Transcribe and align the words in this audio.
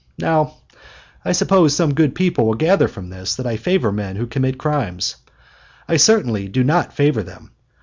Now 0.17 0.55
I 1.23 1.31
suppose 1.31 1.75
some 1.75 1.93
good 1.93 2.15
people 2.15 2.47
will 2.47 2.55
gather 2.55 2.87
from 2.87 3.09
this 3.11 3.35
that 3.35 3.45
I 3.45 3.55
favor 3.57 3.91
men 3.91 4.15
who 4.15 4.25
commit 4.25 4.57
crimes. 4.57 5.17
I 5.87 5.97
certainly 5.97 6.47
do 6.47 6.63
not 6.63 6.91
favor 6.91 7.21
them. 7.21 7.51